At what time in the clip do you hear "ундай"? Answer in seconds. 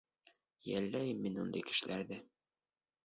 1.43-1.67